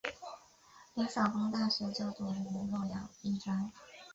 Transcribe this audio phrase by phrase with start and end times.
[0.95, 2.39] 李晓峰大学就读于
[2.71, 3.71] 洛阳医专。